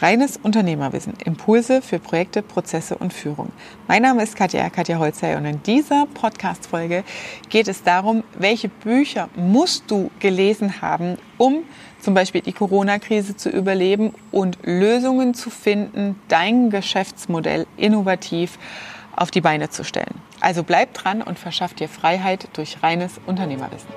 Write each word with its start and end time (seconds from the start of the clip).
Reines 0.00 0.36
Unternehmerwissen. 0.36 1.14
Impulse 1.24 1.80
für 1.80 1.98
Projekte, 1.98 2.42
Prozesse 2.42 2.98
und 2.98 3.14
Führung. 3.14 3.50
Mein 3.88 4.02
Name 4.02 4.22
ist 4.22 4.36
Katja, 4.36 4.68
Katja 4.68 4.98
Holzei 4.98 5.36
und 5.36 5.46
in 5.46 5.62
dieser 5.62 6.06
Podcast-Folge 6.12 7.02
geht 7.48 7.66
es 7.66 7.82
darum, 7.82 8.22
welche 8.38 8.68
Bücher 8.68 9.30
musst 9.36 9.90
du 9.90 10.10
gelesen 10.18 10.82
haben, 10.82 11.16
um 11.38 11.62
zum 12.00 12.12
Beispiel 12.12 12.42
die 12.42 12.52
Corona-Krise 12.52 13.36
zu 13.36 13.48
überleben 13.48 14.14
und 14.32 14.58
Lösungen 14.62 15.32
zu 15.32 15.48
finden, 15.48 16.20
dein 16.28 16.68
Geschäftsmodell 16.68 17.66
innovativ 17.78 18.58
auf 19.16 19.30
die 19.30 19.40
Beine 19.40 19.70
zu 19.70 19.82
stellen. 19.82 20.20
Also 20.40 20.62
bleib 20.62 20.92
dran 20.92 21.22
und 21.22 21.38
verschaff 21.38 21.72
dir 21.72 21.88
Freiheit 21.88 22.48
durch 22.52 22.82
reines 22.82 23.18
Unternehmerwissen. 23.24 23.88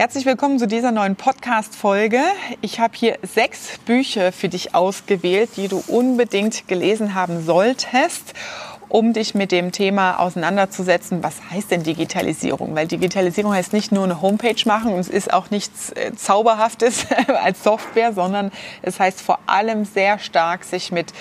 Herzlich 0.00 0.24
willkommen 0.24 0.58
zu 0.58 0.66
dieser 0.66 0.92
neuen 0.92 1.14
Podcast-Folge. 1.14 2.22
Ich 2.62 2.80
habe 2.80 2.94
hier 2.96 3.18
sechs 3.20 3.76
Bücher 3.84 4.32
für 4.32 4.48
dich 4.48 4.74
ausgewählt, 4.74 5.50
die 5.58 5.68
du 5.68 5.84
unbedingt 5.88 6.66
gelesen 6.68 7.14
haben 7.14 7.44
solltest 7.44 8.32
um 8.88 9.12
dich 9.12 9.34
mit 9.34 9.52
dem 9.52 9.72
Thema 9.72 10.18
auseinanderzusetzen, 10.18 11.22
was 11.22 11.36
heißt 11.50 11.70
denn 11.70 11.82
Digitalisierung? 11.82 12.74
Weil 12.74 12.86
Digitalisierung 12.86 13.52
heißt 13.52 13.74
nicht 13.74 13.92
nur 13.92 14.04
eine 14.04 14.22
Homepage 14.22 14.56
machen 14.64 14.94
und 14.94 15.00
es 15.00 15.08
ist 15.10 15.32
auch 15.34 15.50
nichts 15.50 15.90
äh, 15.90 16.12
Zauberhaftes 16.16 17.06
als 17.44 17.62
Software, 17.62 18.14
sondern 18.14 18.52
es 18.80 18.98
heißt 18.98 19.20
vor 19.20 19.38
allem 19.44 19.84
sehr 19.84 20.18
stark, 20.18 20.64
sich 20.64 20.92
mit 20.92 21.12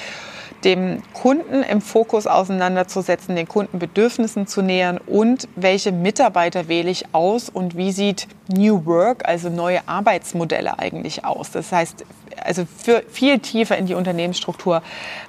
dem 0.63 1.01
Kunden 1.13 1.63
im 1.63 1.81
Fokus 1.81 2.27
auseinanderzusetzen, 2.27 3.35
den 3.35 3.47
Kundenbedürfnissen 3.47 4.47
zu 4.47 4.61
nähern 4.61 4.97
und 4.97 5.47
welche 5.55 5.91
Mitarbeiter 5.91 6.67
wähle 6.67 6.89
ich 6.89 7.13
aus 7.13 7.49
und 7.49 7.77
wie 7.77 7.91
sieht 7.91 8.27
New 8.47 8.85
Work, 8.85 9.27
also 9.27 9.49
neue 9.49 9.87
Arbeitsmodelle 9.87 10.79
eigentlich 10.79 11.25
aus. 11.25 11.51
Das 11.51 11.71
heißt, 11.71 12.05
also 12.43 12.65
viel 13.09 13.39
tiefer 13.39 13.77
in 13.77 13.85
die 13.85 13.93
Unternehmensstruktur 13.93 14.81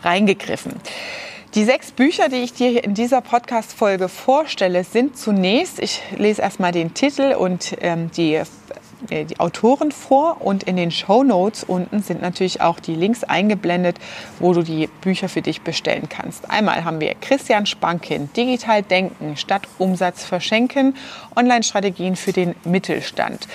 reingegriffen. 0.03 0.75
Die 1.55 1.65
sechs 1.65 1.91
Bücher, 1.91 2.28
die 2.28 2.37
ich 2.37 2.53
dir 2.53 2.84
in 2.84 2.94
dieser 2.94 3.20
Podcast-Folge 3.20 4.09
vorstelle, 4.09 4.84
sind 4.84 5.19
zunächst, 5.19 5.81
ich 5.81 6.00
lese 6.17 6.42
erstmal 6.42 6.70
den 6.70 6.94
Titel 6.94 7.34
und 7.37 7.77
ähm, 7.81 8.09
die 8.17 8.41
die 9.09 9.41
Autoren 9.41 9.93
vor 9.93 10.41
und 10.41 10.65
in 10.65 10.77
den 10.77 10.91
Show 10.91 11.23
Notes 11.23 11.65
unten 11.65 12.03
sind 12.03 12.23
natürlich 12.23 12.61
auch 12.61 12.81
die 12.81 12.95
Links 12.95 13.25
eingeblendet, 13.25 13.98
wo 14.39 14.53
du 14.53 14.62
die 14.62 14.89
Bücher 15.01 15.29
für 15.29 15.43
dich 15.43 15.62
bestellen 15.62 16.09
kannst. 16.09 16.51
Einmal 16.51 16.84
haben 16.84 17.01
wir 17.01 17.15
Christian 17.21 17.67
Spankin, 17.67 18.31
Digital 18.34 18.83
Denken 18.83 19.37
statt 19.37 19.62
Umsatz 19.78 20.25
verschenken, 20.25 20.95
Online-Strategien 21.37 22.17
für 22.17 22.33
den 22.33 22.55
Mittelstand. 22.65 23.48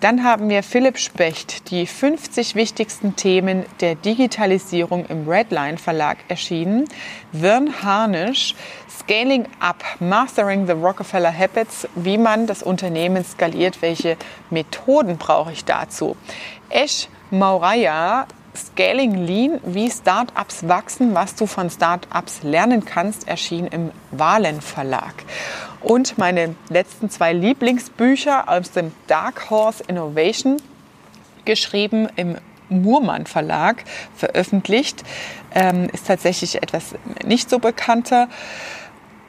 Dann 0.00 0.24
haben 0.24 0.48
wir 0.48 0.62
Philipp 0.62 0.96
Specht, 0.96 1.70
die 1.70 1.86
50 1.86 2.54
wichtigsten 2.54 3.16
Themen 3.16 3.66
der 3.80 3.96
Digitalisierung 3.96 5.04
im 5.06 5.28
Redline 5.28 5.76
Verlag 5.76 6.16
erschienen. 6.28 6.86
Wern 7.32 7.82
Harnisch, 7.82 8.54
Scaling 9.00 9.46
Up, 9.60 9.82
Mastering 9.98 10.66
the 10.66 10.74
Rockefeller 10.74 11.32
Habits, 11.32 11.88
wie 11.94 12.18
man 12.18 12.46
das 12.46 12.62
Unternehmen 12.62 13.24
skaliert, 13.24 13.80
welche 13.80 14.16
Methoden 14.50 15.16
brauche 15.16 15.52
ich 15.52 15.64
dazu. 15.64 16.16
Esch 16.68 17.08
Mauraya, 17.30 18.26
Scaling 18.54 19.14
Lean, 19.14 19.60
wie 19.64 19.90
Startups 19.90 20.68
wachsen, 20.68 21.14
was 21.14 21.34
du 21.34 21.46
von 21.46 21.70
Startups 21.70 22.42
lernen 22.42 22.84
kannst, 22.84 23.26
erschien 23.26 23.66
im 23.68 23.90
Wahlen 24.10 24.60
Verlag. 24.60 25.14
Und 25.80 26.18
meine 26.18 26.54
letzten 26.68 27.08
zwei 27.08 27.32
Lieblingsbücher 27.32 28.48
aus 28.48 28.70
dem 28.72 28.92
Dark 29.06 29.48
Horse 29.48 29.82
Innovation, 29.86 30.58
geschrieben 31.46 32.08
im 32.16 32.36
Murmann 32.68 33.26
Verlag, 33.26 33.82
veröffentlicht, 34.14 35.02
ähm, 35.54 35.88
ist 35.92 36.06
tatsächlich 36.06 36.62
etwas 36.62 36.94
nicht 37.24 37.48
so 37.48 37.58
bekannter. 37.58 38.28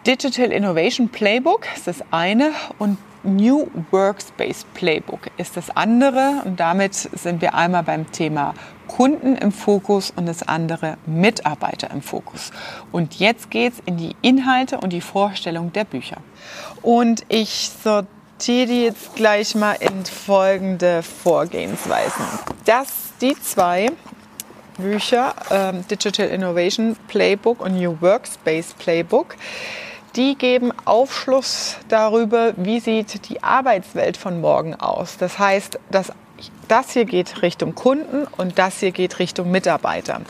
Digital 0.07 0.51
Innovation 0.51 1.09
Playbook 1.09 1.67
ist 1.75 1.85
das 1.85 2.03
eine 2.09 2.53
und 2.79 2.97
New 3.23 3.67
Workspace 3.91 4.65
Playbook 4.73 5.29
ist 5.37 5.55
das 5.55 5.69
andere. 5.75 6.41
Und 6.43 6.59
damit 6.59 6.95
sind 6.95 7.39
wir 7.39 7.53
einmal 7.53 7.83
beim 7.83 8.11
Thema 8.11 8.55
Kunden 8.87 9.35
im 9.35 9.51
Fokus 9.51 10.11
und 10.15 10.25
das 10.25 10.41
andere 10.47 10.97
Mitarbeiter 11.05 11.91
im 11.91 12.01
Fokus. 12.01 12.49
Und 12.91 13.19
jetzt 13.19 13.51
geht 13.51 13.73
es 13.73 13.79
in 13.85 13.97
die 13.97 14.15
Inhalte 14.23 14.79
und 14.79 14.91
die 14.91 15.01
Vorstellung 15.01 15.71
der 15.71 15.83
Bücher. 15.83 16.17
Und 16.81 17.23
ich 17.29 17.69
sortiere 17.83 18.65
die 18.65 18.83
jetzt 18.85 19.15
gleich 19.15 19.53
mal 19.53 19.73
in 19.73 20.03
folgende 20.03 21.03
Vorgehensweisen. 21.03 22.25
Das, 22.65 22.87
die 23.21 23.39
zwei 23.39 23.89
Bücher, 24.79 25.35
ähm, 25.51 25.85
Digital 25.87 26.27
Innovation 26.27 26.97
Playbook 27.07 27.61
und 27.61 27.79
New 27.79 27.95
Workspace 28.01 28.73
Playbook, 28.79 29.35
die 30.15 30.35
geben 30.35 30.71
Aufschluss 30.85 31.77
darüber, 31.87 32.53
wie 32.57 32.79
sieht 32.79 33.29
die 33.29 33.43
Arbeitswelt 33.43 34.17
von 34.17 34.41
morgen 34.41 34.75
aus. 34.75 35.17
Das 35.17 35.39
heißt, 35.39 35.79
das, 35.89 36.11
das 36.67 36.91
hier 36.91 37.05
geht 37.05 37.41
Richtung 37.41 37.75
Kunden 37.75 38.27
und 38.37 38.59
das 38.59 38.79
hier 38.79 38.91
geht 38.91 39.19
Richtung 39.19 39.51
Mitarbeiter. 39.51 40.21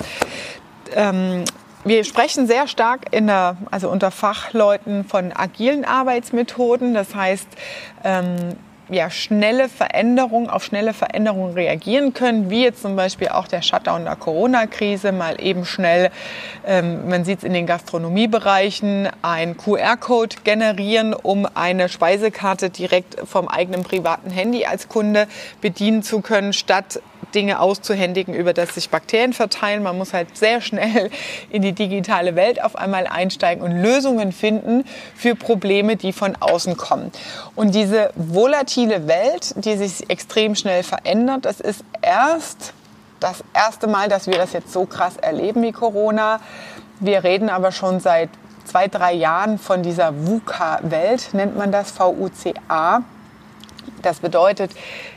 Ähm, 0.93 1.45
wir 1.83 2.03
sprechen 2.03 2.45
sehr 2.45 2.67
stark 2.67 3.07
in 3.11 3.25
der, 3.25 3.57
also 3.71 3.89
unter 3.89 4.11
Fachleuten 4.11 5.03
von 5.03 5.31
agilen 5.33 5.83
Arbeitsmethoden. 5.83 6.93
Das 6.93 7.15
heißt, 7.15 7.47
ähm, 8.03 8.55
ja, 8.91 9.09
schnelle 9.09 9.69
Veränderungen, 9.69 10.49
auf 10.49 10.65
schnelle 10.65 10.93
Veränderungen 10.93 11.53
reagieren 11.53 12.13
können, 12.13 12.49
wie 12.49 12.63
jetzt 12.63 12.81
zum 12.81 12.95
Beispiel 12.95 13.29
auch 13.29 13.47
der 13.47 13.61
Shutdown 13.61 14.03
der 14.03 14.17
Corona-Krise, 14.17 15.13
mal 15.13 15.41
eben 15.41 15.65
schnell, 15.65 16.11
ähm, 16.67 17.07
man 17.07 17.23
sieht 17.23 17.39
es 17.39 17.43
in 17.45 17.53
den 17.53 17.65
Gastronomiebereichen, 17.65 19.07
ein 19.21 19.55
QR-Code 19.55 20.37
generieren, 20.43 21.13
um 21.13 21.47
eine 21.53 21.87
Speisekarte 21.87 22.69
direkt 22.69 23.17
vom 23.27 23.47
eigenen 23.47 23.83
privaten 23.83 24.29
Handy 24.29 24.65
als 24.65 24.89
Kunde 24.89 25.27
bedienen 25.61 26.03
zu 26.03 26.19
können, 26.19 26.51
statt 26.51 27.01
Dinge 27.31 27.59
auszuhändigen, 27.59 28.33
über 28.33 28.53
das 28.53 28.75
sich 28.75 28.89
Bakterien 28.89 29.33
verteilen. 29.33 29.83
Man 29.83 29.97
muss 29.97 30.13
halt 30.13 30.37
sehr 30.37 30.61
schnell 30.61 31.09
in 31.49 31.61
die 31.61 31.73
digitale 31.73 32.35
Welt 32.35 32.63
auf 32.63 32.75
einmal 32.75 33.07
einsteigen 33.07 33.63
und 33.63 33.81
Lösungen 33.81 34.31
finden 34.31 34.83
für 35.15 35.35
Probleme, 35.35 35.95
die 35.95 36.13
von 36.13 36.35
außen 36.39 36.77
kommen. 36.77 37.11
Und 37.55 37.75
diese 37.75 38.11
volatile 38.15 39.07
Welt, 39.07 39.53
die 39.57 39.77
sich 39.77 40.09
extrem 40.09 40.55
schnell 40.55 40.83
verändert, 40.83 41.45
das 41.45 41.59
ist 41.59 41.83
erst 42.01 42.73
das 43.19 43.43
erste 43.53 43.87
Mal, 43.87 44.09
dass 44.09 44.27
wir 44.27 44.35
das 44.35 44.53
jetzt 44.53 44.73
so 44.73 44.85
krass 44.85 45.17
erleben 45.17 45.61
wie 45.61 45.71
Corona. 45.71 46.39
Wir 46.99 47.23
reden 47.23 47.49
aber 47.49 47.71
schon 47.71 47.99
seit 47.99 48.29
zwei, 48.65 48.87
drei 48.87 49.13
Jahren 49.13 49.57
von 49.57 49.83
dieser 49.83 50.25
VUCA-Welt, 50.25 51.33
nennt 51.33 51.57
man 51.57 51.71
das, 51.71 51.91
V-U-C-A. 51.91 53.01
Das 54.01 54.19
bedeutet, 54.19 54.71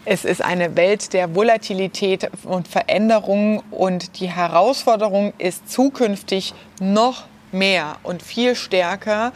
es 0.05 0.25
ist 0.25 0.43
eine 0.43 0.77
Welt 0.77 1.13
der 1.13 1.35
Volatilität 1.35 2.31
und 2.45 2.69
Veränderung 2.69 3.63
und 3.71 4.21
die 4.21 4.31
Herausforderung 4.31 5.33
ist 5.39 5.71
zukünftig 5.71 6.55
noch 6.81 7.25
mehr 7.53 7.97
und 8.03 8.23
viel 8.23 8.55
stärker 8.55 9.33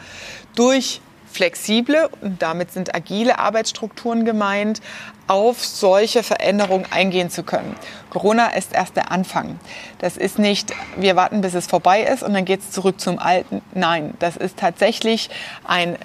durch 0.55 1.01
flexible 1.31 2.09
und 2.21 2.41
damit 2.41 2.71
sind 2.71 2.95
agile 2.95 3.39
Arbeitsstrukturen 3.39 4.25
gemeint, 4.25 4.81
auf 5.27 5.63
solche 5.63 6.23
Veränderungen 6.23 6.85
eingehen 6.89 7.29
zu 7.29 7.43
können. 7.43 7.75
Corona 8.09 8.47
ist 8.47 8.73
erst 8.73 8.95
der 8.95 9.11
Anfang. 9.11 9.59
Das 9.99 10.17
ist 10.17 10.39
nicht, 10.39 10.73
wir 10.97 11.15
warten, 11.15 11.41
bis 11.41 11.53
es 11.53 11.67
vorbei 11.67 12.01
ist 12.01 12.23
und 12.23 12.33
dann 12.33 12.45
geht 12.45 12.61
es 12.61 12.71
zurück 12.71 12.99
zum 12.99 13.19
Alten. 13.19 13.61
Nein, 13.73 14.15
das 14.19 14.37
ist 14.37 14.57
tatsächlich 14.57 15.29
ein 15.63 15.97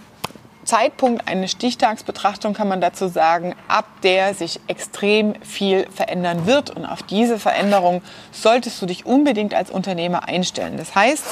Zeitpunkt, 0.65 1.29
eine 1.29 1.49
Stichtagsbetrachtung 1.49 2.55
kann 2.55 2.69
man 2.69 2.81
dazu 2.81 3.09
sagen, 3.09 3.55
ab 3.69 3.87
der 4.03 4.35
sich 4.35 4.61
extrem 4.67 5.35
viel 5.43 5.87
verändern 5.91 6.47
wird. 6.47 6.71
Und 6.71 6.85
auf 6.85 7.03
diese 7.03 7.39
Veränderung 7.39 8.03
solltest 8.33 8.81
du 8.81 8.87
dich 8.87 9.07
unbedingt 9.07 9.55
als 9.55 9.71
Unternehmer 9.71 10.29
einstellen. 10.29 10.77
Das 10.77 10.95
heißt, 10.95 11.25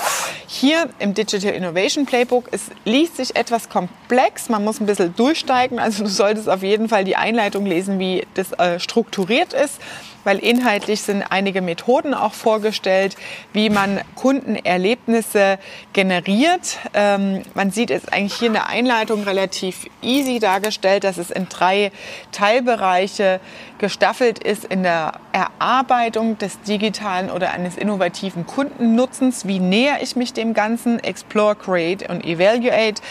hier 0.46 0.88
im 0.99 1.14
Digital 1.14 1.52
Innovation 1.52 2.06
Playbook, 2.06 2.49
es 2.52 2.62
liest 2.84 3.17
sich 3.17 3.37
etwas 3.37 3.69
komplex, 3.69 4.49
man 4.49 4.64
muss 4.64 4.81
ein 4.81 4.87
bisschen 4.87 5.14
durchsteigen. 5.17 5.78
Also 5.78 6.05
du 6.05 6.11
solltest 6.11 6.49
auf 6.49 6.62
jeden 6.62 6.88
Fall 6.88 7.05
die 7.05 7.17
Einleitung 7.17 7.67
lesen, 7.67 7.99
wie 7.99 8.26
das 8.35 8.52
äh, 8.52 8.78
strukturiert 8.78 9.52
ist 9.52 9.81
weil 10.25 10.38
inhaltlich 10.38 11.02
sind 11.02 11.25
einige 11.31 11.61
Methoden 11.62 12.14
auch 12.14 12.35
vorgestellt, 12.35 13.17
wie 13.52 13.70
man 13.70 14.00
Kundenerlebnisse 14.14 15.58
generiert. 15.93 16.78
Ähm, 16.94 17.43
man 17.55 17.70
sieht 17.70 17.90
es 17.90 18.08
eigentlich 18.08 18.35
hier 18.35 18.49
in 18.49 18.55
der 18.55 18.69
Einleitung 18.69 19.22
relativ 19.27 19.87
easy 20.03 20.39
dargestellt, 20.39 21.05
dass 21.05 21.17
es 21.17 21.31
in 21.31 21.49
drei 21.49 21.91
Teilbereiche 22.31 23.41
gestaffelt 23.79 24.39
ist 24.39 24.65
in 24.65 24.83
der 24.83 25.15
Erarbeitung 25.33 26.39
des 26.39 26.61
digitalen 26.63 27.31
oder 27.31 27.53
eines 27.53 27.77
innovativen 27.77 28.47
Kundennutzens. 28.47 29.47
Wie 29.47 29.59
näher 29.59 30.03
ich 30.03 30.17
mich 30.17 30.33
dem 30.33 30.53
Ganzen? 30.53 31.03
Explore, 31.03 31.57
Create 31.57 32.09
und 32.09 32.25
Evaluate. 32.25 33.03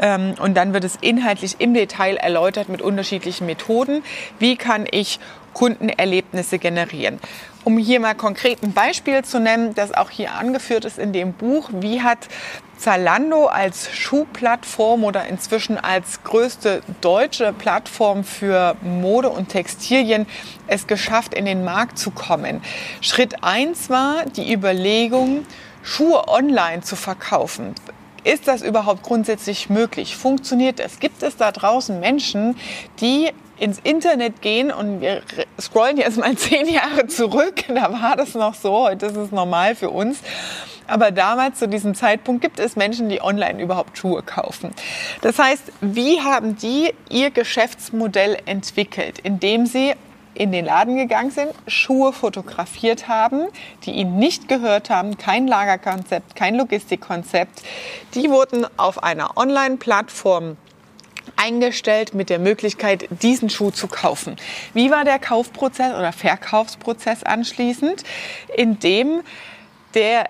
Ähm, 0.00 0.34
und 0.38 0.50
und 0.50 0.56
dann 0.56 0.72
wird 0.72 0.82
es 0.82 0.98
inhaltlich 1.00 1.60
im 1.60 1.74
Detail 1.74 2.16
erläutert 2.16 2.68
mit 2.68 2.82
unterschiedlichen 2.82 3.46
Methoden. 3.46 4.02
Wie 4.40 4.56
kann 4.56 4.84
ich 4.90 5.20
Kundenerlebnisse 5.52 6.58
generieren? 6.58 7.20
Um 7.62 7.76
hier 7.76 8.00
mal 8.00 8.14
konkret 8.14 8.62
ein 8.62 8.72
Beispiel 8.72 9.22
zu 9.22 9.38
nennen, 9.38 9.74
das 9.74 9.92
auch 9.92 10.08
hier 10.08 10.32
angeführt 10.32 10.86
ist 10.86 10.98
in 10.98 11.12
dem 11.12 11.34
Buch, 11.34 11.68
wie 11.72 12.00
hat 12.00 12.28
Zalando 12.78 13.46
als 13.46 13.94
Schuhplattform 13.94 15.04
oder 15.04 15.26
inzwischen 15.26 15.76
als 15.76 16.24
größte 16.24 16.80
deutsche 17.02 17.52
Plattform 17.52 18.24
für 18.24 18.76
Mode 18.80 19.28
und 19.28 19.48
Textilien 19.48 20.26
es 20.66 20.86
geschafft, 20.86 21.34
in 21.34 21.44
den 21.44 21.62
Markt 21.62 21.98
zu 21.98 22.10
kommen. 22.10 22.62
Schritt 23.02 23.44
eins 23.44 23.90
war 23.90 24.24
die 24.24 24.50
Überlegung, 24.50 25.46
Schuhe 25.82 26.28
online 26.28 26.80
zu 26.80 26.96
verkaufen. 26.96 27.74
Ist 28.24 28.48
das 28.48 28.62
überhaupt 28.62 29.02
grundsätzlich 29.02 29.68
möglich? 29.68 30.16
Funktioniert 30.16 30.80
es? 30.80 30.98
Gibt 30.98 31.22
es 31.22 31.36
da 31.36 31.52
draußen 31.52 32.00
Menschen, 32.00 32.56
die 33.00 33.30
ins 33.60 33.78
Internet 33.78 34.40
gehen 34.40 34.72
und 34.72 35.00
wir 35.00 35.22
scrollen 35.60 35.98
jetzt 35.98 36.16
mal 36.18 36.34
zehn 36.36 36.66
Jahre 36.68 37.06
zurück, 37.06 37.64
da 37.68 37.92
war 37.92 38.16
das 38.16 38.34
noch 38.34 38.54
so, 38.54 38.72
heute 38.72 39.06
ist 39.06 39.16
es 39.16 39.30
normal 39.30 39.74
für 39.74 39.90
uns. 39.90 40.20
Aber 40.86 41.12
damals, 41.12 41.60
zu 41.60 41.68
diesem 41.68 41.94
Zeitpunkt, 41.94 42.42
gibt 42.42 42.58
es 42.58 42.74
Menschen, 42.74 43.08
die 43.08 43.22
online 43.22 43.62
überhaupt 43.62 43.96
Schuhe 43.96 44.22
kaufen. 44.22 44.72
Das 45.20 45.38
heißt, 45.38 45.70
wie 45.80 46.20
haben 46.20 46.56
die 46.56 46.92
ihr 47.08 47.30
Geschäftsmodell 47.30 48.38
entwickelt? 48.44 49.20
Indem 49.20 49.66
sie 49.66 49.94
in 50.34 50.50
den 50.50 50.64
Laden 50.64 50.96
gegangen 50.96 51.30
sind, 51.30 51.52
Schuhe 51.68 52.12
fotografiert 52.12 53.06
haben, 53.06 53.46
die 53.84 53.92
ihnen 53.92 54.18
nicht 54.18 54.48
gehört 54.48 54.90
haben, 54.90 55.16
kein 55.16 55.46
Lagerkonzept, 55.46 56.34
kein 56.34 56.56
Logistikkonzept. 56.56 57.62
Die 58.14 58.30
wurden 58.30 58.66
auf 58.76 59.02
einer 59.02 59.36
Online-Plattform 59.36 60.56
eingestellt 61.40 62.14
mit 62.14 62.30
der 62.30 62.38
Möglichkeit, 62.38 63.08
diesen 63.22 63.50
Schuh 63.50 63.70
zu 63.70 63.88
kaufen. 63.88 64.36
Wie 64.74 64.90
war 64.90 65.04
der 65.04 65.18
Kaufprozess 65.18 65.94
oder 65.94 66.12
Verkaufsprozess 66.12 67.22
anschließend? 67.22 68.02
Indem 68.56 69.22
der 69.94 70.26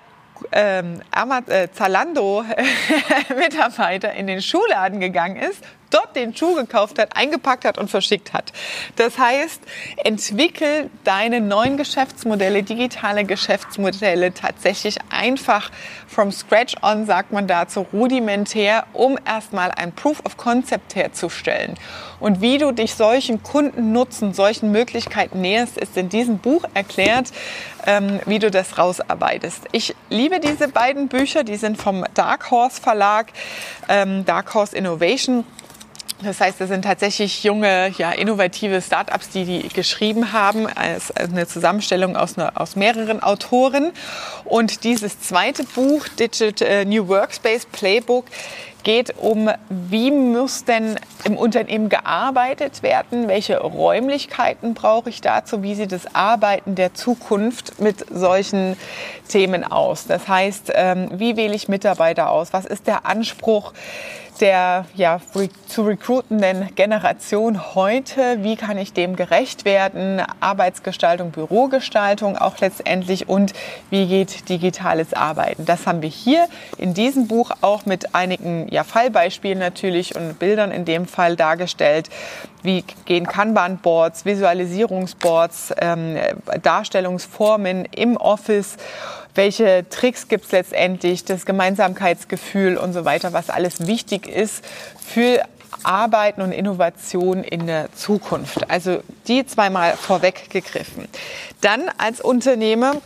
ähm, 0.52 1.00
äh, 1.48 1.68
Zalando-Mitarbeiter 1.72 4.12
in 4.12 4.26
den 4.26 4.42
Schuhladen 4.42 5.00
gegangen 5.00 5.36
ist, 5.36 5.64
dort 5.90 6.16
den 6.16 6.34
Schuh 6.34 6.54
gekauft 6.54 6.98
hat, 6.98 7.16
eingepackt 7.16 7.64
hat 7.64 7.78
und 7.78 7.90
verschickt 7.90 8.32
hat. 8.32 8.52
Das 8.96 9.18
heißt, 9.18 9.60
entwickel 10.04 10.90
deine 11.04 11.40
neuen 11.40 11.76
Geschäftsmodelle, 11.76 12.62
digitale 12.62 13.24
Geschäftsmodelle 13.24 14.32
tatsächlich 14.32 14.98
einfach 15.10 15.70
from 16.06 16.32
scratch 16.32 16.74
on, 16.82 17.06
sagt 17.06 17.32
man 17.32 17.46
dazu, 17.46 17.86
rudimentär, 17.92 18.86
um 18.92 19.18
erstmal 19.26 19.70
ein 19.72 19.92
Proof 19.92 20.20
of 20.24 20.36
Concept 20.36 20.94
herzustellen. 20.94 21.74
Und 22.18 22.40
wie 22.40 22.58
du 22.58 22.72
dich 22.72 22.94
solchen 22.94 23.42
Kundennutzen, 23.42 24.34
solchen 24.34 24.72
Möglichkeiten 24.72 25.40
näherst, 25.40 25.78
ist 25.78 25.96
in 25.96 26.08
diesem 26.08 26.38
Buch 26.38 26.64
erklärt, 26.74 27.32
ähm, 27.86 28.20
wie 28.26 28.38
du 28.38 28.50
das 28.50 28.78
rausarbeitest. 28.78 29.66
Ich 29.72 29.94
liebe 30.10 30.40
diese 30.40 30.68
beiden 30.68 31.08
Bücher, 31.08 31.44
die 31.44 31.56
sind 31.56 31.78
vom 31.78 32.04
Dark 32.14 32.50
Horse 32.50 32.80
Verlag, 32.80 33.32
ähm, 33.88 34.24
Dark 34.24 34.52
Horse 34.54 34.76
Innovation. 34.76 35.44
Das 36.22 36.40
heißt, 36.40 36.60
das 36.60 36.68
sind 36.68 36.82
tatsächlich 36.82 37.44
junge, 37.44 37.92
ja, 37.96 38.12
innovative 38.12 38.82
Startups, 38.82 39.30
die 39.30 39.44
die 39.44 39.68
geschrieben 39.68 40.32
haben, 40.32 40.66
als 40.66 41.10
eine 41.16 41.46
Zusammenstellung 41.46 42.14
aus, 42.14 42.36
eine, 42.36 42.56
aus 42.58 42.76
mehreren 42.76 43.22
Autoren. 43.22 43.92
Und 44.44 44.84
dieses 44.84 45.20
zweite 45.20 45.64
Buch, 45.64 46.06
Digital 46.08 46.68
äh, 46.68 46.84
New 46.84 47.08
Workspace 47.08 47.64
Playbook, 47.66 48.26
geht 48.82 49.14
um, 49.18 49.50
wie 49.68 50.10
muss 50.10 50.64
denn 50.64 50.96
im 51.24 51.36
Unternehmen 51.36 51.88
gearbeitet 51.88 52.82
werden, 52.82 53.28
welche 53.28 53.60
Räumlichkeiten 53.60 54.74
brauche 54.74 55.10
ich 55.10 55.20
dazu, 55.20 55.62
wie 55.62 55.74
sieht 55.74 55.92
das 55.92 56.14
Arbeiten 56.14 56.74
der 56.74 56.94
Zukunft 56.94 57.80
mit 57.80 58.04
solchen 58.10 58.76
Themen 59.28 59.64
aus. 59.64 60.06
Das 60.06 60.28
heißt, 60.28 60.72
ähm, 60.74 61.08
wie 61.12 61.36
wähle 61.36 61.54
ich 61.54 61.68
Mitarbeiter 61.68 62.30
aus, 62.30 62.52
was 62.52 62.64
ist 62.64 62.86
der 62.86 63.06
Anspruch, 63.06 63.72
der 64.40 64.86
ja, 64.94 65.20
zu 65.68 65.82
recruitenden 65.82 66.74
Generation 66.74 67.74
heute, 67.74 68.42
wie 68.42 68.56
kann 68.56 68.78
ich 68.78 68.92
dem 68.92 69.16
gerecht 69.16 69.64
werden, 69.64 70.22
Arbeitsgestaltung, 70.40 71.30
Bürogestaltung 71.30 72.36
auch 72.36 72.58
letztendlich 72.58 73.28
und 73.28 73.52
wie 73.90 74.06
geht 74.06 74.48
digitales 74.48 75.12
Arbeiten. 75.12 75.66
Das 75.66 75.86
haben 75.86 76.02
wir 76.02 76.08
hier 76.08 76.48
in 76.78 76.94
diesem 76.94 77.28
Buch 77.28 77.50
auch 77.60 77.86
mit 77.86 78.14
einigen 78.14 78.68
ja, 78.70 78.84
Fallbeispielen 78.84 79.58
natürlich 79.58 80.16
und 80.16 80.38
Bildern 80.38 80.70
in 80.70 80.84
dem 80.84 81.06
Fall 81.06 81.36
dargestellt. 81.36 82.08
Wie 82.62 82.84
gehen 83.04 83.26
Kanban-Boards, 83.26 84.24
Visualisierungsboards, 84.24 85.74
ähm, 85.80 86.16
Darstellungsformen 86.62 87.86
im 87.86 88.16
Office 88.16 88.76
welche 89.34 89.88
Tricks 89.88 90.28
gibt 90.28 90.46
es 90.46 90.52
letztendlich, 90.52 91.24
das 91.24 91.46
Gemeinsamkeitsgefühl 91.46 92.76
und 92.76 92.92
so 92.92 93.04
weiter, 93.04 93.32
was 93.32 93.48
alles 93.48 93.86
wichtig 93.86 94.26
ist 94.26 94.64
für 95.06 95.42
Arbeiten 95.82 96.42
und 96.42 96.52
Innovation 96.52 97.44
in 97.44 97.66
der 97.66 97.92
Zukunft. 97.94 98.68
Also 98.70 99.02
die 99.28 99.46
zweimal 99.46 99.96
vorweggegriffen. 99.96 101.08
Dann 101.60 101.90
als 101.96 102.20
Unternehmer 102.20 102.96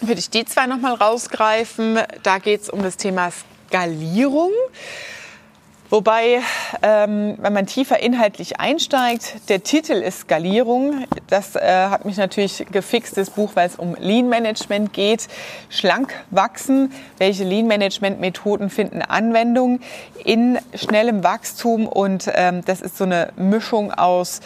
würde 0.00 0.18
ich 0.18 0.30
die 0.30 0.44
zwei 0.44 0.66
nochmal 0.66 0.94
rausgreifen. 0.94 2.00
Da 2.22 2.38
geht 2.38 2.62
es 2.62 2.70
um 2.70 2.82
das 2.82 2.96
Thema 2.96 3.30
Skalierung. 3.68 4.52
Wobei, 5.88 6.40
ähm, 6.82 7.36
wenn 7.38 7.52
man 7.52 7.66
tiefer 7.66 8.00
inhaltlich 8.00 8.58
einsteigt, 8.58 9.48
der 9.48 9.62
Titel 9.62 9.92
ist 9.92 10.20
Skalierung. 10.20 11.04
Das 11.28 11.54
äh, 11.54 11.60
hat 11.88 12.04
mich 12.04 12.16
natürlich 12.16 12.66
gefixt, 12.72 13.16
das 13.16 13.30
Buch, 13.30 13.52
weil 13.54 13.68
es 13.68 13.76
um 13.76 13.94
Lean 14.00 14.28
Management 14.28 14.92
geht. 14.92 15.28
Schlank 15.68 16.12
wachsen. 16.32 16.92
Welche 17.18 17.44
Lean 17.44 17.68
Management 17.68 18.20
Methoden 18.20 18.68
finden 18.68 19.00
Anwendung 19.00 19.78
in 20.24 20.58
schnellem 20.74 21.22
Wachstum? 21.22 21.86
Und 21.86 22.32
ähm, 22.34 22.64
das 22.64 22.80
ist 22.80 22.98
so 22.98 23.04
eine 23.04 23.32
Mischung 23.36 23.92
aus 23.92 24.40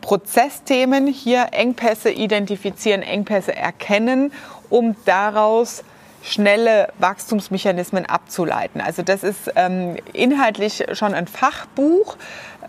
Prozessthemen. 0.00 1.08
Hier 1.08 1.48
Engpässe 1.50 2.10
identifizieren, 2.10 3.02
Engpässe 3.02 3.56
erkennen, 3.56 4.32
um 4.70 4.94
daraus 5.06 5.82
schnelle 6.24 6.88
Wachstumsmechanismen 6.98 8.06
abzuleiten. 8.06 8.80
Also 8.80 9.02
das 9.02 9.22
ist 9.22 9.52
ähm, 9.56 9.96
inhaltlich 10.12 10.84
schon 10.92 11.14
ein 11.14 11.26
Fachbuch, 11.26 12.16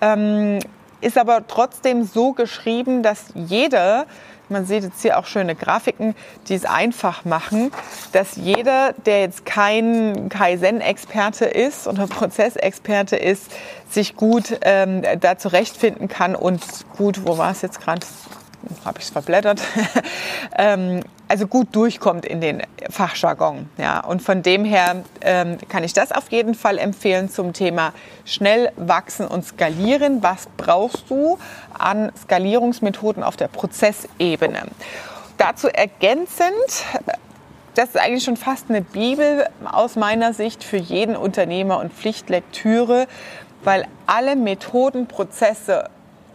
ähm, 0.01 0.59
ist 1.01 1.17
aber 1.17 1.47
trotzdem 1.47 2.03
so 2.03 2.33
geschrieben, 2.33 3.01
dass 3.01 3.25
jeder, 3.33 4.05
man 4.49 4.65
sieht 4.65 4.83
jetzt 4.83 5.01
hier 5.01 5.17
auch 5.17 5.25
schöne 5.25 5.55
Grafiken, 5.55 6.15
die 6.47 6.55
es 6.55 6.65
einfach 6.65 7.25
machen, 7.25 7.71
dass 8.11 8.35
jeder, 8.35 8.93
der 9.05 9.21
jetzt 9.21 9.45
kein 9.45 10.29
Kaizen-Experte 10.29 11.45
ist 11.45 11.87
oder 11.87 12.07
Prozessexperte 12.07 13.15
ist, 13.15 13.51
sich 13.89 14.15
gut 14.15 14.57
ähm, 14.61 15.03
da 15.19 15.37
zurechtfinden 15.37 16.07
kann 16.07 16.35
und 16.35 16.61
gut, 16.97 17.25
wo 17.25 17.37
war 17.37 17.51
es 17.51 17.61
jetzt 17.61 17.79
gerade? 17.79 18.05
habe 18.83 18.99
ich 18.99 19.05
es 19.05 19.11
verblättert, 19.11 19.61
ähm, 20.57 21.01
also 21.27 21.47
gut 21.47 21.75
durchkommt 21.75 22.25
in 22.25 22.41
den 22.41 22.61
Fachjargon. 22.89 23.69
Ja. 23.77 24.01
Und 24.01 24.21
von 24.21 24.43
dem 24.43 24.65
her 24.65 25.03
ähm, 25.21 25.57
kann 25.69 25.83
ich 25.83 25.93
das 25.93 26.11
auf 26.11 26.31
jeden 26.31 26.53
Fall 26.53 26.77
empfehlen 26.77 27.29
zum 27.29 27.53
Thema 27.53 27.93
schnell 28.25 28.71
wachsen 28.75 29.27
und 29.27 29.45
skalieren. 29.45 30.21
Was 30.21 30.47
brauchst 30.57 31.09
du 31.09 31.37
an 31.77 32.11
Skalierungsmethoden 32.23 33.23
auf 33.23 33.35
der 33.35 33.47
Prozessebene? 33.47 34.63
Dazu 35.37 35.67
ergänzend, 35.67 36.53
das 37.73 37.89
ist 37.89 37.97
eigentlich 37.97 38.23
schon 38.23 38.37
fast 38.37 38.69
eine 38.69 38.81
Bibel 38.81 39.45
aus 39.69 39.95
meiner 39.95 40.33
Sicht 40.33 40.63
für 40.63 40.77
jeden 40.77 41.15
Unternehmer 41.15 41.79
und 41.79 41.93
Pflichtlektüre, 41.93 43.07
weil 43.63 43.85
alle 44.05 44.35
Methoden, 44.35 45.07
Prozesse 45.07 45.89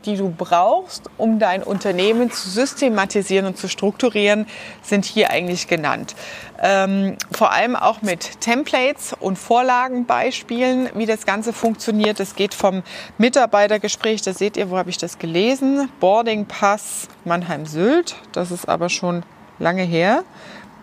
die 0.07 0.17
du 0.17 0.31
brauchst, 0.31 1.05
um 1.19 1.39
dein 1.39 1.63
Unternehmen 1.63 2.31
zu 2.31 2.49
systematisieren 2.49 3.47
und 3.47 3.57
zu 3.57 3.69
strukturieren, 3.69 4.47
sind 4.83 5.05
hier 5.05 5.31
eigentlich 5.31 5.69
genannt. 5.69 6.15
Ähm, 6.63 7.17
vor 7.33 7.53
allem 7.53 7.77
auch 7.77 8.03
mit 8.03 8.41
Templates 8.41 9.15
und 9.19 9.39
Vorlagenbeispielen, 9.39 10.91
wie 10.95 11.07
das 11.07 11.27
Ganze 11.27 11.53
funktioniert. 11.53 12.21
Es 12.21 12.35
geht 12.35 12.55
vom 12.55 12.83
Mitarbeitergespräch, 13.19 14.23
da 14.23 14.35
seht 14.35 14.57
ihr, 14.57 14.71
wo 14.71 14.77
habe 14.77 14.91
ich 14.91 14.99
das 14.99 15.19
gelesen? 15.19 15.89
Boarding 16.01 16.47
Pass 16.47 17.09
Mannheim-Sylt. 17.25 18.17
Das 18.33 18.51
ist 18.51 18.69
aber 18.69 18.89
schon 18.89 19.23
lange 19.59 19.83
her. 19.83 20.25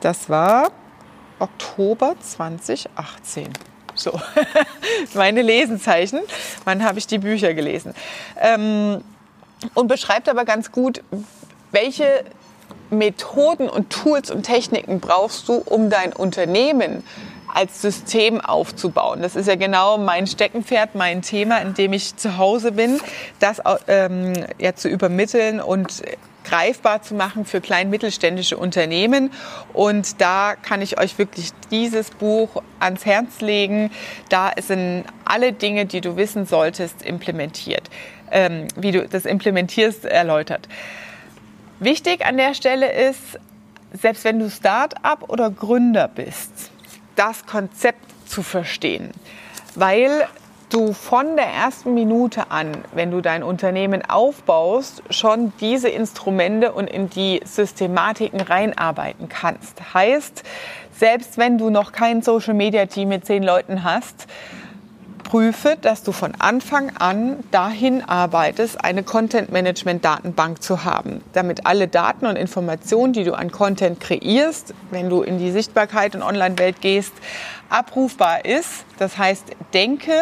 Das 0.01 0.29
war 0.29 0.71
Oktober 1.39 2.15
2018. 2.19 3.53
So, 3.97 4.19
meine 5.13 5.41
Lesenzeichen. 5.41 6.19
Wann 6.63 6.83
habe 6.83 6.99
ich 6.99 7.07
die 7.07 7.17
Bücher 7.17 7.53
gelesen? 7.53 7.93
Ähm, 8.39 9.03
und 9.73 9.87
beschreibt 9.87 10.29
aber 10.29 10.45
ganz 10.45 10.71
gut, 10.71 11.01
welche 11.71 12.23
Methoden 12.89 13.69
und 13.69 13.89
Tools 13.89 14.31
und 14.31 14.43
Techniken 14.43 14.99
brauchst 14.99 15.49
du, 15.49 15.55
um 15.55 15.89
dein 15.89 16.13
Unternehmen 16.13 17.03
als 17.53 17.81
System 17.81 18.39
aufzubauen. 18.39 19.21
Das 19.21 19.35
ist 19.35 19.47
ja 19.47 19.55
genau 19.55 19.97
mein 19.97 20.27
Steckenpferd, 20.27 20.95
mein 20.95 21.21
Thema, 21.21 21.57
in 21.57 21.73
dem 21.73 21.93
ich 21.93 22.15
zu 22.15 22.37
Hause 22.37 22.71
bin, 22.71 22.99
das 23.39 23.61
ähm, 23.87 24.33
ja, 24.59 24.75
zu 24.75 24.89
übermitteln 24.89 25.59
und 25.59 26.03
greifbar 26.47 27.01
zu 27.01 27.13
machen 27.13 27.45
für 27.45 27.61
klein 27.61 27.89
mittelständische 27.89 28.57
Unternehmen. 28.57 29.31
Und 29.73 30.21
da 30.21 30.55
kann 30.55 30.81
ich 30.81 30.99
euch 30.99 31.17
wirklich 31.17 31.51
dieses 31.71 32.11
Buch 32.11 32.61
ans 32.79 33.05
Herz 33.05 33.41
legen. 33.41 33.91
Da 34.29 34.51
sind 34.59 35.05
alle 35.25 35.53
Dinge, 35.53 35.85
die 35.85 36.01
du 36.01 36.15
wissen 36.15 36.45
solltest, 36.45 37.01
implementiert. 37.01 37.89
Ähm, 38.31 38.67
wie 38.75 38.91
du 38.91 39.07
das 39.07 39.25
implementierst, 39.25 40.05
erläutert. 40.05 40.67
Wichtig 41.79 42.25
an 42.25 42.37
der 42.37 42.53
Stelle 42.53 42.91
ist, 42.91 43.39
selbst 43.93 44.23
wenn 44.23 44.39
du 44.39 44.49
Start-up 44.49 45.29
oder 45.29 45.49
Gründer 45.49 46.07
bist, 46.07 46.71
das 47.15 47.45
Konzept 47.45 48.03
zu 48.27 48.43
verstehen. 48.43 49.11
Weil 49.75 50.27
du 50.69 50.93
von 50.93 51.35
der 51.35 51.47
ersten 51.47 51.93
Minute 51.93 52.51
an, 52.51 52.71
wenn 52.93 53.11
du 53.11 53.21
dein 53.21 53.43
Unternehmen 53.43 54.03
aufbaust, 54.07 55.01
schon 55.09 55.53
diese 55.59 55.89
Instrumente 55.89 56.73
und 56.73 56.89
in 56.89 57.09
die 57.09 57.41
Systematiken 57.45 58.41
reinarbeiten 58.41 59.29
kannst. 59.29 59.93
Heißt, 59.93 60.43
selbst 60.93 61.37
wenn 61.37 61.57
du 61.57 61.69
noch 61.69 61.91
kein 61.91 62.21
Social 62.21 62.53
Media 62.53 62.85
Team 62.85 63.09
mit 63.09 63.25
zehn 63.25 63.43
Leuten 63.43 63.83
hast, 63.83 64.27
prüfe, 65.27 65.75
dass 65.81 66.03
du 66.03 66.13
von 66.13 66.33
Anfang 66.39 66.95
an 66.97 67.43
dahin 67.51 68.01
arbeitest, 68.01 68.83
eine 68.83 69.03
Content 69.03 69.51
Management 69.51 70.05
Datenbank 70.05 70.63
zu 70.63 70.85
haben, 70.85 71.21
damit 71.33 71.65
alle 71.65 71.89
Daten 71.89 72.25
und 72.25 72.37
Informationen, 72.37 73.11
die 73.11 73.25
du 73.25 73.33
an 73.33 73.51
Content 73.51 73.99
kreierst, 73.99 74.73
wenn 74.89 75.09
du 75.09 75.23
in 75.23 75.37
die 75.37 75.51
Sichtbarkeit 75.51 76.15
und 76.15 76.23
Online-Welt 76.23 76.79
gehst, 76.79 77.11
abrufbar 77.69 78.45
ist. 78.45 78.85
Das 78.97 79.17
heißt, 79.17 79.45
denke, 79.73 80.13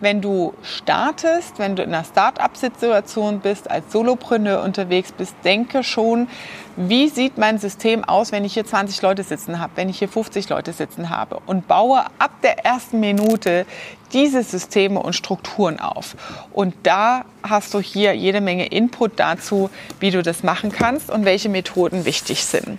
wenn 0.00 0.20
du 0.20 0.54
startest, 0.62 1.58
wenn 1.58 1.76
du 1.76 1.82
in 1.82 1.94
einer 1.94 2.04
Start-up-Situation 2.04 3.40
bist, 3.40 3.70
als 3.70 3.92
Solopreneur 3.92 4.62
unterwegs 4.62 5.12
bist, 5.12 5.34
denke 5.44 5.84
schon, 5.84 6.28
wie 6.76 7.08
sieht 7.08 7.36
mein 7.36 7.58
System 7.58 8.04
aus, 8.04 8.32
wenn 8.32 8.44
ich 8.44 8.54
hier 8.54 8.64
20 8.64 9.02
Leute 9.02 9.22
sitzen 9.22 9.60
habe, 9.60 9.72
wenn 9.76 9.88
ich 9.88 9.98
hier 9.98 10.08
50 10.08 10.48
Leute 10.48 10.72
sitzen 10.72 11.10
habe 11.10 11.40
und 11.46 11.68
baue 11.68 12.00
ab 12.18 12.30
der 12.42 12.64
ersten 12.64 13.00
Minute 13.00 13.66
diese 14.12 14.42
Systeme 14.42 15.00
und 15.00 15.14
Strukturen 15.14 15.78
auf. 15.78 16.16
Und 16.52 16.74
da 16.82 17.24
hast 17.42 17.74
du 17.74 17.80
hier 17.80 18.14
jede 18.14 18.40
Menge 18.40 18.66
Input 18.66 19.12
dazu, 19.16 19.70
wie 20.00 20.10
du 20.10 20.22
das 20.22 20.42
machen 20.42 20.72
kannst 20.72 21.10
und 21.10 21.24
welche 21.24 21.48
Methoden 21.48 22.04
wichtig 22.04 22.44
sind. 22.44 22.78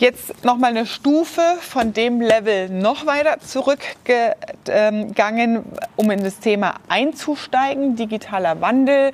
Jetzt 0.00 0.44
noch 0.46 0.56
mal 0.56 0.68
eine 0.68 0.86
Stufe 0.86 1.42
von 1.60 1.92
dem 1.92 2.22
Level 2.22 2.70
noch 2.70 3.04
weiter 3.04 3.38
zurückgegangen, 3.38 5.62
um 5.96 6.10
in 6.10 6.24
das 6.24 6.38
Thema 6.38 6.76
einzusteigen, 6.88 7.96
digitaler 7.96 8.62
Wandel 8.62 9.12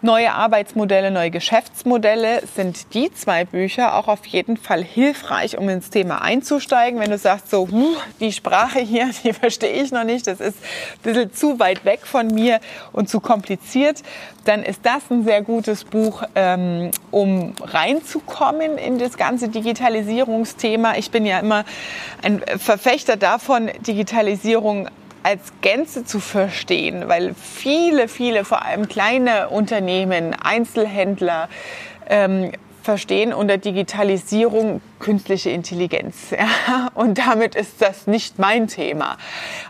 Neue 0.00 0.32
Arbeitsmodelle, 0.32 1.10
neue 1.10 1.32
Geschäftsmodelle 1.32 2.42
sind 2.54 2.94
die 2.94 3.12
zwei 3.12 3.44
Bücher 3.44 3.96
auch 3.96 4.06
auf 4.06 4.24
jeden 4.26 4.56
Fall 4.56 4.84
hilfreich, 4.84 5.58
um 5.58 5.68
ins 5.68 5.90
Thema 5.90 6.22
einzusteigen. 6.22 7.00
Wenn 7.00 7.10
du 7.10 7.18
sagst, 7.18 7.50
so, 7.50 7.66
hm, 7.66 7.96
die 8.20 8.32
Sprache 8.32 8.78
hier, 8.78 9.10
die 9.24 9.32
verstehe 9.32 9.82
ich 9.82 9.90
noch 9.90 10.04
nicht, 10.04 10.28
das 10.28 10.38
ist 10.38 10.56
ein 10.56 11.02
bisschen 11.02 11.32
zu 11.32 11.58
weit 11.58 11.84
weg 11.84 12.06
von 12.06 12.28
mir 12.28 12.60
und 12.92 13.08
zu 13.08 13.18
kompliziert, 13.18 14.04
dann 14.44 14.62
ist 14.62 14.86
das 14.86 15.02
ein 15.10 15.24
sehr 15.24 15.42
gutes 15.42 15.82
Buch, 15.82 16.22
ähm, 16.36 16.92
um 17.10 17.54
reinzukommen 17.60 18.78
in 18.78 18.98
das 18.98 19.16
ganze 19.16 19.48
Digitalisierungsthema. 19.48 20.96
Ich 20.96 21.10
bin 21.10 21.26
ja 21.26 21.40
immer 21.40 21.64
ein 22.22 22.40
Verfechter 22.56 23.16
davon, 23.16 23.68
Digitalisierung 23.80 24.88
als 25.28 25.52
Gänze 25.60 26.06
zu 26.06 26.20
verstehen, 26.20 27.06
weil 27.06 27.34
viele, 27.34 28.08
viele, 28.08 28.46
vor 28.46 28.64
allem 28.64 28.88
kleine 28.88 29.50
Unternehmen, 29.50 30.34
Einzelhändler, 30.34 31.50
ähm, 32.08 32.52
verstehen 32.82 33.34
unter 33.34 33.58
Digitalisierung 33.58 34.80
künstliche 35.00 35.50
Intelligenz. 35.50 36.30
Ja? 36.30 36.88
Und 36.94 37.18
damit 37.18 37.54
ist 37.54 37.82
das 37.82 38.06
nicht 38.06 38.38
mein 38.38 38.68
Thema. 38.68 39.18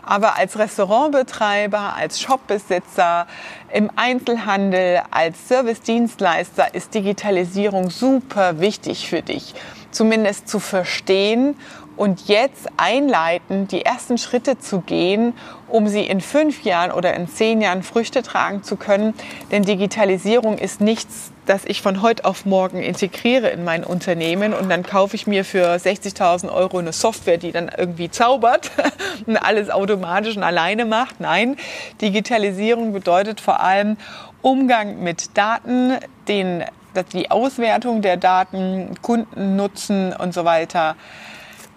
Aber 0.01 0.37
als 0.37 0.57
Restaurantbetreiber, 0.57 1.93
als 1.93 2.21
Shopbesitzer, 2.21 3.27
im 3.73 3.91
Einzelhandel, 3.97 5.01
als 5.11 5.49
Servicedienstleister 5.49 6.73
ist 6.73 6.93
Digitalisierung 6.93 7.89
super 7.89 8.61
wichtig 8.61 9.09
für 9.09 9.21
dich. 9.21 9.53
Zumindest 9.91 10.47
zu 10.47 10.59
verstehen 10.59 11.57
und 11.99 12.29
jetzt 12.29 12.69
einleiten, 12.77 13.67
die 13.67 13.83
ersten 13.83 14.17
Schritte 14.17 14.57
zu 14.57 14.79
gehen, 14.79 15.33
um 15.67 15.89
sie 15.89 16.03
in 16.03 16.21
fünf 16.21 16.63
Jahren 16.63 16.93
oder 16.93 17.13
in 17.13 17.27
zehn 17.27 17.59
Jahren 17.59 17.83
Früchte 17.83 18.23
tragen 18.23 18.63
zu 18.63 18.77
können. 18.77 19.13
Denn 19.51 19.63
Digitalisierung 19.63 20.57
ist 20.57 20.79
nichts, 20.79 21.33
das 21.45 21.65
ich 21.65 21.81
von 21.81 22.01
heute 22.01 22.23
auf 22.23 22.45
morgen 22.45 22.81
integriere 22.81 23.49
in 23.49 23.65
mein 23.65 23.83
Unternehmen 23.83 24.53
und 24.53 24.69
dann 24.69 24.83
kaufe 24.83 25.17
ich 25.17 25.27
mir 25.27 25.43
für 25.43 25.75
60.000 25.75 26.49
Euro 26.49 26.77
eine 26.77 26.93
Software, 26.93 27.37
die 27.37 27.51
dann 27.51 27.69
irgendwie 27.77 28.09
zaubert 28.09 28.71
und 29.25 29.35
alles 29.35 29.69
automatisch 29.69 30.37
und 30.37 30.43
alleine 30.43 30.85
macht. 30.85 31.19
Nein, 31.19 31.57
Digitalisierung 32.01 32.93
bedeutet 32.93 33.41
vor 33.41 33.59
allem 33.59 33.97
Umgang 34.41 35.03
mit 35.03 35.37
Daten, 35.37 35.97
den, 36.29 36.63
die 37.11 37.29
Auswertung 37.29 38.01
der 38.01 38.15
Daten, 38.15 38.95
Kundennutzen 39.01 40.13
und 40.13 40.33
so 40.33 40.45
weiter 40.45 40.95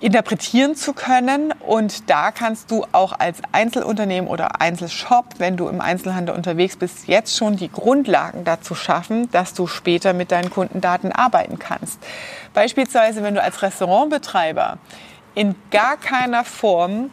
interpretieren 0.03 0.75
zu 0.75 0.93
können. 0.93 1.53
Und 1.61 2.11
da 2.11 2.33
kannst 2.33 2.71
du 2.71 2.85
auch 2.93 3.13
als 3.19 3.39
Einzelunternehmen 3.53 4.29
oder 4.29 4.61
Einzelshop, 4.61 5.27
wenn 5.39 5.57
du 5.57 5.69
im 5.69 5.81
Einzelhandel 5.81 6.35
unterwegs 6.35 6.77
bist, 6.77 7.07
jetzt 7.07 7.37
schon 7.37 7.57
die 7.57 7.71
Grundlagen 7.71 8.45
dazu 8.45 8.75
schaffen, 8.75 9.31
dass 9.31 9.55
du 9.55 9.67
später 9.67 10.13
mit 10.13 10.33
deinen 10.33 10.51
Kundendaten 10.51 11.13
arbeiten 11.13 11.59
kannst. 11.59 12.01
Beispielsweise, 12.53 13.23
wenn 13.23 13.35
du 13.35 13.43
als 13.43 13.63
Restaurantbetreiber 13.63 14.79
in 15.35 15.55
gar 15.71 15.97
keiner 15.97 16.45
Form 16.45 17.11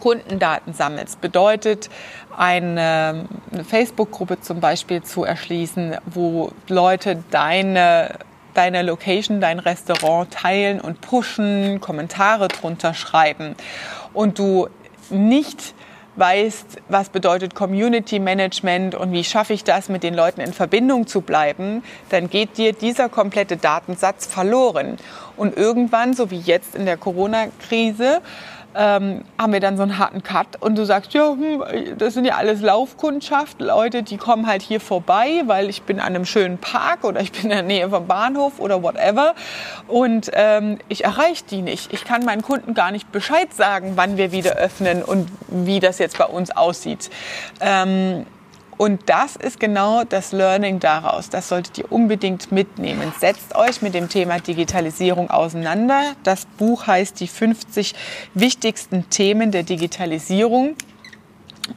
Kundendaten 0.00 0.72
sammelst, 0.72 1.20
bedeutet 1.20 1.90
eine, 2.36 3.26
eine 3.52 3.64
Facebook-Gruppe 3.64 4.40
zum 4.40 4.60
Beispiel 4.60 5.02
zu 5.02 5.24
erschließen, 5.24 5.96
wo 6.06 6.52
Leute 6.68 7.22
deine 7.30 8.18
deine 8.54 8.82
Location, 8.82 9.40
dein 9.40 9.58
Restaurant 9.58 10.30
teilen 10.32 10.80
und 10.80 11.00
pushen, 11.00 11.80
Kommentare 11.80 12.48
drunter 12.48 12.94
schreiben 12.94 13.54
und 14.12 14.38
du 14.38 14.68
nicht 15.10 15.74
weißt, 16.18 16.78
was 16.88 17.10
bedeutet 17.10 17.54
Community 17.54 18.18
Management 18.18 18.94
und 18.94 19.12
wie 19.12 19.24
schaffe 19.24 19.52
ich 19.52 19.64
das, 19.64 19.88
mit 19.88 20.02
den 20.02 20.14
Leuten 20.14 20.40
in 20.40 20.52
Verbindung 20.52 21.06
zu 21.06 21.20
bleiben, 21.20 21.82
dann 22.10 22.28
geht 22.28 22.58
dir 22.58 22.72
dieser 22.72 23.08
komplette 23.08 23.56
Datensatz 23.56 24.26
verloren. 24.26 24.96
Und 25.36 25.56
irgendwann, 25.56 26.14
so 26.14 26.30
wie 26.30 26.40
jetzt 26.40 26.74
in 26.74 26.86
der 26.86 26.96
Corona-Krise, 26.96 28.20
ähm, 28.74 29.24
haben 29.38 29.52
wir 29.52 29.60
dann 29.60 29.76
so 29.76 29.82
einen 29.82 29.98
harten 29.98 30.22
Cut 30.22 30.60
und 30.60 30.76
du 30.76 30.84
sagst, 30.84 31.14
ja, 31.14 31.30
hm, 31.30 31.62
das 31.98 32.14
sind 32.14 32.24
ja 32.24 32.36
alles 32.36 32.60
Laufkundschaft, 32.60 33.60
Leute, 33.60 34.02
die 34.02 34.16
kommen 34.16 34.46
halt 34.46 34.62
hier 34.62 34.80
vorbei, 34.80 35.42
weil 35.46 35.68
ich 35.68 35.82
bin 35.82 36.00
an 36.00 36.06
einem 36.06 36.24
schönen 36.24 36.58
Park 36.58 37.04
oder 37.04 37.20
ich 37.20 37.32
bin 37.32 37.44
in 37.44 37.50
der 37.50 37.62
Nähe 37.62 37.88
vom 37.90 38.06
Bahnhof 38.06 38.58
oder 38.58 38.82
whatever 38.82 39.34
und 39.86 40.30
ähm, 40.34 40.78
ich 40.88 41.04
erreiche 41.04 41.44
die 41.50 41.62
nicht. 41.62 41.92
Ich 41.92 42.04
kann 42.04 42.24
meinen 42.24 42.42
Kunden 42.42 42.74
gar 42.74 42.90
nicht 42.90 43.10
Bescheid 43.10 43.52
sagen, 43.52 43.92
wann 43.96 44.16
wir 44.16 44.32
wieder 44.32 44.52
öffnen 44.52 45.02
und 45.02 45.28
wie 45.48 45.80
das 45.80 45.98
jetzt 45.98 46.18
bei 46.18 46.26
uns 46.26 46.50
aussieht. 46.50 47.10
Ähm, 47.60 48.26
und 48.78 49.00
das 49.06 49.34
ist 49.34 49.58
genau 49.58 50.04
das 50.04 50.30
Learning 50.30 50.78
daraus. 50.78 51.28
Das 51.28 51.48
solltet 51.48 51.78
ihr 51.78 51.90
unbedingt 51.90 52.52
mitnehmen. 52.52 53.12
Setzt 53.18 53.56
euch 53.56 53.82
mit 53.82 53.92
dem 53.92 54.08
Thema 54.08 54.38
Digitalisierung 54.38 55.30
auseinander. 55.30 56.14
Das 56.22 56.46
Buch 56.46 56.86
heißt 56.86 57.18
die 57.18 57.26
50 57.26 57.94
wichtigsten 58.34 59.10
Themen 59.10 59.50
der 59.50 59.64
Digitalisierung. 59.64 60.76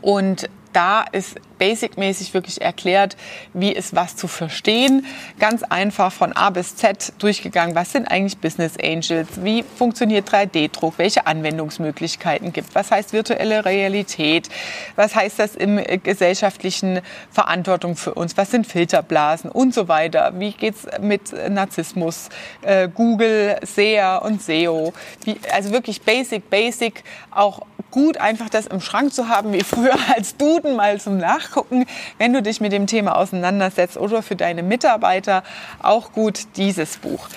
Und 0.02 0.48
da 0.74 1.02
ist 1.12 1.38
basic-mäßig 1.62 2.34
wirklich 2.34 2.60
erklärt, 2.60 3.16
wie 3.54 3.72
ist 3.72 3.96
was 3.96 4.16
zu 4.16 4.28
verstehen. 4.28 5.06
Ganz 5.40 5.62
einfach 5.62 6.12
von 6.12 6.34
A 6.34 6.50
bis 6.50 6.76
Z 6.76 7.14
durchgegangen. 7.20 7.76
Was 7.76 7.92
sind 7.92 8.10
eigentlich 8.10 8.40
Business 8.40 8.74
Angels? 8.84 9.28
Wie 9.44 9.64
funktioniert 9.76 10.28
3D-Druck? 10.28 10.96
Welche 10.98 11.28
Anwendungsmöglichkeiten 11.28 12.52
gibt? 12.52 12.74
Was 12.74 12.90
heißt 12.90 13.14
virtuelle 13.14 13.64
Realität? 13.64 14.50
Was 14.96 15.14
heißt 15.14 15.38
das 15.38 15.56
im 15.56 15.78
äh, 15.78 16.00
gesellschaftlichen 16.00 17.02
Verantwortung 17.30 17.96
für 17.96 18.16
uns? 18.16 18.36
Was 18.38 18.50
sind 18.50 18.66
Filterblasen 18.66 19.52
und 19.52 19.76
so 19.76 19.88
weiter? 19.88 20.34
Wie 20.40 20.54
geht's 20.54 20.88
mit 21.00 21.32
Narzissmus? 21.48 22.30
Äh, 22.64 22.90
Google, 22.92 23.60
SEA 23.62 24.18
und 24.18 24.42
SEO. 24.42 24.94
Wie, 25.26 25.38
also 25.54 25.72
wirklich 25.72 26.02
basic, 26.02 26.50
basic. 26.50 27.04
Auch 27.30 27.62
gut 27.92 28.18
einfach 28.18 28.50
das 28.50 28.68
im 28.68 28.80
Schrank 28.80 29.14
zu 29.14 29.28
haben, 29.28 29.54
wie 29.54 29.62
früher 29.62 29.96
als 30.16 30.38
Duden 30.38 30.76
mal 30.76 31.00
zum 31.00 31.18
Nachgucken 31.18 31.51
nachgucken, 31.52 31.86
wenn 32.18 32.34
du 32.34 32.42
dich 32.42 32.62
mit 32.62 32.72
dem 32.72 32.88
Thema 32.88 33.18
auseinandersetzt 33.18 33.98
oder 33.98 34.22
für 34.22 34.36
deine 34.36 34.64
Mitarbeiter 34.64 35.44
auch 35.82 36.12
gut 36.12 36.48
dieses 36.56 36.98
Buch. 36.98 37.28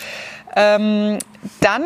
Ähm, 0.56 1.18
dann 1.60 1.84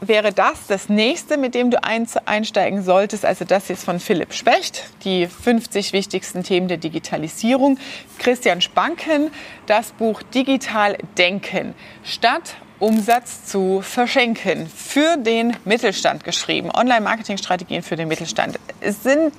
wäre 0.00 0.32
das 0.32 0.66
das 0.66 0.88
nächste, 0.88 1.38
mit 1.38 1.54
dem 1.54 1.70
du 1.70 1.78
einsteigen 1.82 2.82
solltest. 2.82 3.24
Also 3.24 3.44
das 3.44 3.70
ist 3.70 3.84
von 3.84 4.00
Philipp 4.00 4.34
Specht, 4.34 4.90
die 5.04 5.28
50 5.28 5.92
wichtigsten 5.92 6.42
Themen 6.42 6.66
der 6.68 6.76
Digitalisierung. 6.76 7.78
Christian 8.18 8.60
Spanken, 8.60 9.30
das 9.66 9.92
Buch 9.92 10.22
Digital 10.22 10.98
Denken. 11.16 11.74
Stadt 12.02 12.56
Umsatz 12.80 13.44
zu 13.44 13.80
verschenken. 13.80 14.66
Für 14.66 15.16
den 15.16 15.56
Mittelstand 15.64 16.24
geschrieben. 16.24 16.68
Online-Marketing-Strategien 16.74 17.84
für 17.84 17.94
den 17.94 18.08
Mittelstand. 18.08 18.58
Es 18.80 19.04
sind, 19.04 19.32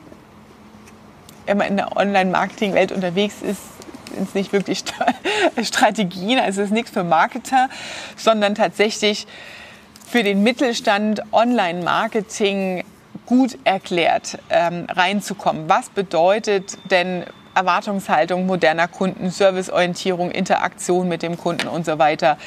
wenn 1.46 1.58
man 1.58 1.68
in 1.68 1.78
der 1.78 1.96
Online-Marketing-Welt 1.96 2.92
unterwegs 2.92 3.42
ist, 3.42 3.62
sind 4.14 4.28
es 4.28 4.34
nicht 4.34 4.54
wirklich 4.54 4.84
Strategien, 5.64 6.40
also 6.40 6.62
es 6.62 6.68
ist 6.68 6.74
nichts 6.74 6.92
für 6.92 7.04
Marketer, 7.04 7.70
sondern 8.16 8.56
tatsächlich 8.56 9.28
für 10.08 10.24
den 10.24 10.44
Mittelstand 10.44 11.22
Online-Marketing 11.32 12.84
gut 13.26 13.58
erklärt 13.64 14.38
ähm, 14.50 14.86
reinzukommen. 14.90 15.70
Was 15.70 15.90
bedeutet 15.90 16.78
denn 16.92 17.26
Erwartungshaltung 17.56 18.46
moderner 18.46 18.88
Kunden, 18.88 19.30
Serviceorientierung, 19.30 20.32
Interaktion 20.32 21.08
mit 21.08 21.22
dem 21.22 21.38
Kunden 21.38 21.68
und 21.68 21.86
so 21.86 22.00
weiter. 22.00 22.38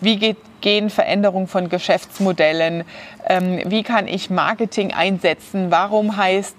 Wie 0.00 0.16
geht, 0.16 0.38
gehen 0.60 0.90
Veränderungen 0.90 1.48
von 1.48 1.68
Geschäftsmodellen? 1.68 2.84
Ähm, 3.26 3.62
wie 3.66 3.82
kann 3.82 4.08
ich 4.08 4.30
Marketing 4.30 4.92
einsetzen? 4.92 5.70
Warum 5.70 6.16
heißt 6.16 6.56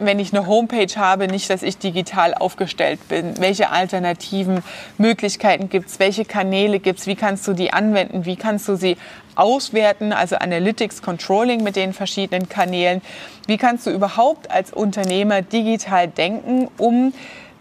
wenn 0.00 0.18
ich 0.18 0.34
eine 0.34 0.46
Homepage 0.46 0.92
habe, 0.96 1.28
nicht, 1.28 1.50
dass 1.50 1.62
ich 1.62 1.78
digital 1.78 2.34
aufgestellt 2.34 3.08
bin. 3.08 3.38
Welche 3.38 3.70
alternativen 3.70 4.62
Möglichkeiten 4.98 5.68
gibt 5.68 5.88
es? 5.88 5.98
Welche 5.98 6.24
Kanäle 6.24 6.80
gibt 6.80 7.00
es? 7.00 7.06
Wie 7.06 7.16
kannst 7.16 7.46
du 7.46 7.52
die 7.52 7.72
anwenden? 7.72 8.24
Wie 8.24 8.36
kannst 8.36 8.66
du 8.68 8.76
sie 8.76 8.96
auswerten? 9.34 10.12
Also 10.12 10.36
Analytics 10.36 11.02
Controlling 11.02 11.62
mit 11.62 11.76
den 11.76 11.92
verschiedenen 11.92 12.48
Kanälen. 12.48 13.02
Wie 13.46 13.58
kannst 13.58 13.86
du 13.86 13.90
überhaupt 13.90 14.50
als 14.50 14.72
Unternehmer 14.72 15.42
digital 15.42 16.08
denken, 16.08 16.68
um 16.78 17.12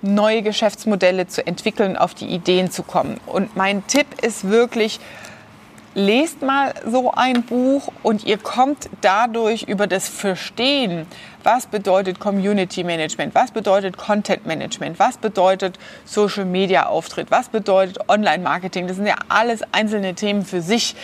neue 0.02 0.42
Geschäftsmodelle 0.42 1.28
zu 1.28 1.46
entwickeln, 1.46 1.98
auf 1.98 2.14
die 2.14 2.28
Ideen 2.28 2.72
zu 2.72 2.84
kommen? 2.84 3.20
Und 3.26 3.56
mein 3.56 3.86
Tipp 3.88 4.08
ist 4.22 4.50
wirklich, 4.50 5.00
lest 5.96 6.42
mal 6.42 6.74
so 6.86 7.12
ein 7.12 7.44
Buch 7.44 7.92
und 8.04 8.26
ihr 8.26 8.38
kommt 8.38 8.90
dadurch 9.02 9.64
über 9.64 9.88
das 9.88 10.08
Verstehen, 10.08 11.08
was 11.44 11.68
bedeutet 11.68 12.20
Community 12.20 12.84
Management, 12.84 13.34
was 13.34 13.52
bedeutet 13.52 13.98
Content 13.98 14.46
Management, 14.46 15.00
was 15.00 15.18
bedeutet 15.18 15.80
Social 16.06 16.46
Media 16.46 16.86
Auftritt, 16.86 17.32
was 17.32 17.50
bedeutet 17.50 18.10
Online 18.10 18.44
Marketing. 18.44 18.88
Das 18.88 18.98
sind 18.98 19.08
ja 19.08 19.16
alles 19.30 19.62
einzelne 19.72 20.16
Themen 20.16 20.46
für 20.46 20.62
sich. 20.62 20.96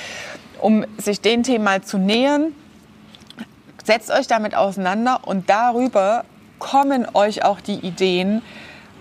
Um 0.62 0.86
sich 0.98 1.20
den 1.20 1.44
Themen 1.44 1.64
mal 1.64 1.82
zu 1.84 1.98
nähern, 1.98 2.54
setzt 3.84 4.10
euch 4.10 4.28
damit 4.28 4.56
auseinander 4.56 5.22
und 5.26 5.50
darüber 5.50 6.24
kommen 6.60 7.06
euch 7.14 7.44
auch 7.44 7.60
die 7.60 7.76
Ideen, 7.76 8.42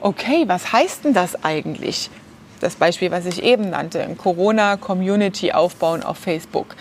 okay, 0.00 0.44
was 0.46 0.72
heißt 0.72 1.04
denn 1.04 1.14
das 1.14 1.44
eigentlich? 1.44 2.10
Das 2.64 2.76
Beispiel, 2.76 3.10
was 3.10 3.26
ich 3.26 3.42
eben 3.42 3.68
nannte, 3.68 4.08
Corona-Community 4.16 5.52
aufbauen 5.52 6.02
auf 6.02 6.16
Facebook. 6.16 6.76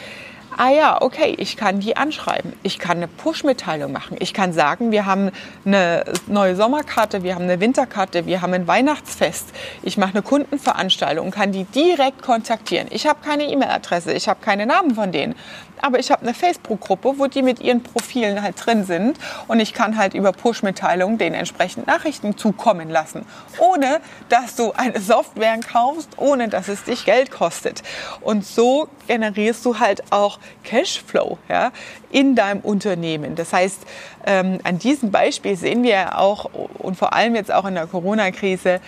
Ah 0.57 0.69
ja, 0.69 1.01
okay, 1.01 1.33
ich 1.37 1.57
kann 1.57 1.79
die 1.79 1.97
anschreiben. 1.97 2.53
Ich 2.61 2.77
kann 2.77 2.97
eine 2.97 3.07
Push-Mitteilung 3.07 3.91
machen. 3.91 4.17
Ich 4.19 4.33
kann 4.33 4.53
sagen, 4.53 4.91
wir 4.91 5.05
haben 5.05 5.31
eine 5.65 6.03
neue 6.27 6.55
Sommerkarte, 6.55 7.23
wir 7.23 7.33
haben 7.33 7.45
eine 7.45 7.59
Winterkarte, 7.59 8.27
wir 8.27 8.41
haben 8.41 8.53
ein 8.53 8.67
Weihnachtsfest. 8.67 9.47
Ich 9.81 9.97
mache 9.97 10.11
eine 10.11 10.21
Kundenveranstaltung 10.21 11.25
und 11.25 11.31
kann 11.31 11.51
die 11.51 11.63
direkt 11.63 12.21
kontaktieren. 12.21 12.87
Ich 12.91 13.07
habe 13.07 13.19
keine 13.25 13.45
E-Mail-Adresse, 13.45 14.13
ich 14.13 14.29
habe 14.29 14.41
keine 14.41 14.65
Namen 14.65 14.93
von 14.93 15.11
denen 15.11 15.35
aber 15.83 15.99
ich 15.99 16.11
habe 16.11 16.21
eine 16.21 16.33
Facebook-Gruppe, 16.33 17.15
wo 17.17 17.27
die 17.27 17.41
mit 17.41 17.59
ihren 17.59 17.83
Profilen 17.83 18.41
halt 18.41 18.65
drin 18.65 18.85
sind 18.85 19.17
und 19.47 19.59
ich 19.59 19.73
kann 19.73 19.97
halt 19.97 20.13
über 20.13 20.31
Push-Mitteilungen 20.31 21.17
den 21.17 21.33
entsprechend 21.33 21.87
Nachrichten 21.87 22.37
zukommen 22.37 22.89
lassen, 22.89 23.25
ohne 23.59 23.99
dass 24.29 24.55
du 24.55 24.71
eine 24.71 25.01
Software 25.01 25.59
kaufst, 25.59 26.11
ohne 26.15 26.47
dass 26.47 26.69
es 26.69 26.85
dich 26.85 27.03
Geld 27.03 27.31
kostet. 27.31 27.83
Und 28.21 28.45
so 28.45 28.87
generierst 29.07 29.65
du 29.65 29.79
halt 29.79 30.11
auch 30.11 30.39
Cashflow 30.63 31.37
ja, 31.49 31.71
in 32.11 32.35
deinem 32.35 32.61
Unternehmen. 32.61 33.35
Das 33.35 33.53
heißt, 33.53 33.81
ähm, 34.25 34.59
an 34.63 34.79
diesem 34.79 35.11
Beispiel 35.11 35.55
sehen 35.55 35.83
wir 35.83 36.19
auch 36.19 36.49
und 36.79 36.97
vor 36.97 37.13
allem 37.13 37.35
jetzt 37.35 37.51
auch 37.51 37.65
in 37.65 37.75
der 37.75 37.87
Corona-Krise, 37.87 38.79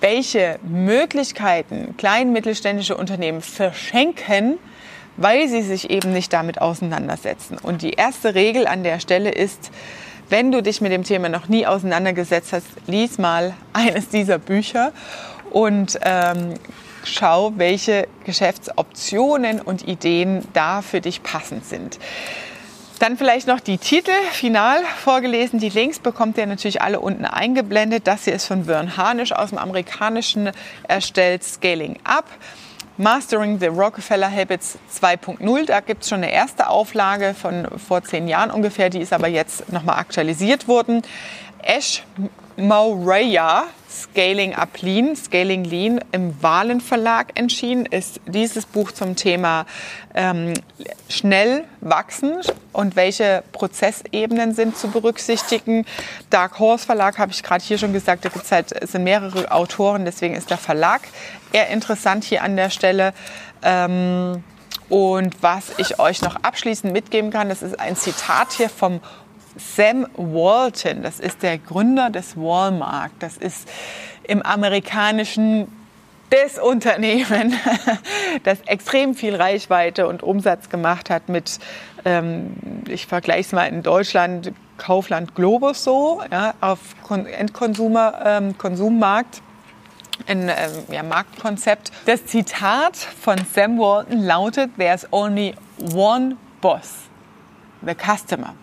welche 0.00 0.58
Möglichkeiten 0.62 1.94
kleinen 1.96 2.32
mittelständische 2.32 2.96
Unternehmen 2.96 3.42
verschenken, 3.42 4.58
weil 5.16 5.48
sie 5.48 5.62
sich 5.62 5.90
eben 5.90 6.12
nicht 6.12 6.32
damit 6.32 6.60
auseinandersetzen. 6.60 7.58
Und 7.58 7.82
die 7.82 7.92
erste 7.92 8.34
Regel 8.34 8.66
an 8.66 8.82
der 8.82 9.00
Stelle 9.00 9.30
ist, 9.30 9.70
wenn 10.30 10.52
du 10.52 10.62
dich 10.62 10.80
mit 10.80 10.92
dem 10.92 11.02
Thema 11.02 11.28
noch 11.28 11.48
nie 11.48 11.66
auseinandergesetzt 11.66 12.52
hast, 12.52 12.66
lies 12.86 13.18
mal 13.18 13.54
eines 13.72 14.08
dieser 14.08 14.38
Bücher 14.38 14.92
und 15.50 15.98
ähm, 16.02 16.54
schau, 17.04 17.52
welche 17.56 18.08
Geschäftsoptionen 18.24 19.60
und 19.60 19.86
Ideen 19.86 20.46
da 20.52 20.82
für 20.82 21.00
dich 21.00 21.22
passend 21.22 21.64
sind. 21.64 21.98
Dann 23.00 23.16
vielleicht 23.16 23.46
noch 23.46 23.60
die 23.60 23.78
Titel 23.78 24.12
final 24.32 24.82
vorgelesen. 25.02 25.58
Die 25.58 25.70
Links 25.70 25.98
bekommt 25.98 26.36
ihr 26.36 26.46
natürlich 26.46 26.82
alle 26.82 27.00
unten 27.00 27.24
eingeblendet. 27.24 28.06
Das 28.06 28.24
hier 28.24 28.34
ist 28.34 28.44
von 28.44 28.66
Vern 28.66 28.98
Harnisch 28.98 29.32
aus 29.32 29.48
dem 29.48 29.58
Amerikanischen 29.58 30.50
erstellt, 30.86 31.42
Scaling 31.42 31.98
Up. 32.04 32.26
Mastering 32.98 33.58
the 33.58 33.68
Rockefeller 33.68 34.30
Habits 34.30 34.78
2.0. 35.00 35.64
Da 35.64 35.80
gibt 35.80 36.02
es 36.02 36.10
schon 36.10 36.18
eine 36.18 36.30
erste 36.30 36.68
Auflage 36.68 37.32
von 37.32 37.66
vor 37.78 38.02
zehn 38.02 38.28
Jahren 38.28 38.50
ungefähr, 38.50 38.90
die 38.90 39.00
ist 39.00 39.14
aber 39.14 39.28
jetzt 39.28 39.72
nochmal 39.72 39.98
aktualisiert 39.98 40.68
worden. 40.68 41.00
Ash 41.62 42.02
Mauraya, 42.58 43.64
Scaling 43.90 44.54
Up 44.54 44.80
Lean, 44.82 45.16
Scaling 45.16 45.64
Lean 45.64 46.00
im 46.12 46.40
Wahlen 46.42 46.80
Verlag 46.80 47.38
entschieden, 47.38 47.86
ist 47.86 48.20
dieses 48.26 48.64
Buch 48.64 48.92
zum 48.92 49.16
Thema 49.16 49.66
ähm, 50.14 50.54
schnell 51.08 51.64
wachsen 51.80 52.40
und 52.72 52.94
welche 52.94 53.42
Prozessebenen 53.52 54.54
sind 54.54 54.76
zu 54.76 54.88
berücksichtigen. 54.88 55.84
Dark 56.30 56.60
Horse 56.60 56.86
Verlag 56.86 57.18
habe 57.18 57.32
ich 57.32 57.42
gerade 57.42 57.64
hier 57.64 57.78
schon 57.78 57.92
gesagt, 57.92 58.24
da 58.24 58.28
gibt's 58.28 58.52
halt, 58.52 58.70
es 58.72 58.92
sind 58.92 59.02
mehrere 59.02 59.50
Autoren, 59.50 60.04
deswegen 60.04 60.34
ist 60.34 60.50
der 60.50 60.58
Verlag 60.58 61.02
eher 61.52 61.68
interessant 61.68 62.22
hier 62.22 62.42
an 62.44 62.56
der 62.56 62.70
Stelle. 62.70 63.12
Ähm, 63.62 64.44
und 64.88 65.40
was 65.40 65.66
ich 65.78 66.00
euch 66.00 66.20
noch 66.20 66.34
abschließend 66.42 66.92
mitgeben 66.92 67.30
kann, 67.30 67.48
das 67.48 67.62
ist 67.62 67.78
ein 67.78 67.94
Zitat 67.94 68.52
hier 68.52 68.68
vom 68.68 69.00
Sam 69.56 70.06
Walton, 70.16 71.02
das 71.02 71.20
ist 71.20 71.42
der 71.42 71.58
Gründer 71.58 72.10
des 72.10 72.36
Walmart. 72.36 73.12
Das 73.18 73.36
ist 73.36 73.68
im 74.24 74.42
amerikanischen 74.42 75.68
das 76.30 76.58
Unternehmen, 76.58 77.54
das 78.44 78.60
extrem 78.66 79.14
viel 79.14 79.34
Reichweite 79.34 80.06
und 80.06 80.22
Umsatz 80.22 80.68
gemacht 80.68 81.10
hat 81.10 81.28
mit, 81.28 81.58
ähm, 82.04 82.54
ich 82.88 83.06
vergleiche 83.06 83.40
es 83.40 83.52
mal 83.52 83.66
in 83.66 83.82
Deutschland, 83.82 84.52
Kaufland 84.78 85.34
Globus 85.34 85.82
so, 85.84 86.22
ja, 86.30 86.54
auf 86.60 86.78
Endkonsumer, 87.10 88.20
ähm, 88.24 88.56
Konsummarkt 88.56 89.42
ein 90.26 90.48
ähm, 90.48 90.54
ja, 90.90 91.02
Marktkonzept. 91.02 91.90
Das 92.06 92.26
Zitat 92.26 92.96
von 92.96 93.36
Sam 93.52 93.78
Walton 93.78 94.22
lautet, 94.22 94.70
There's 94.78 95.06
only 95.12 95.54
one 95.94 96.36
boss, 96.60 97.08
the 97.82 97.94
customer. 97.94 98.54